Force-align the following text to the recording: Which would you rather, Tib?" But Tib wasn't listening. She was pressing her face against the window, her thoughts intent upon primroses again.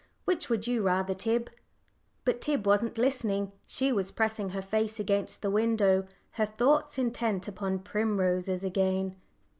Which 0.25 0.49
would 0.49 0.65
you 0.65 0.81
rather, 0.81 1.13
Tib?" 1.13 1.51
But 2.25 2.41
Tib 2.41 2.65
wasn't 2.65 2.97
listening. 2.97 3.51
She 3.67 3.91
was 3.91 4.09
pressing 4.09 4.49
her 4.49 4.61
face 4.63 4.99
against 4.99 5.43
the 5.43 5.51
window, 5.51 6.07
her 6.31 6.45
thoughts 6.47 6.97
intent 6.97 7.47
upon 7.47 7.77
primroses 7.77 8.63
again. 8.63 9.15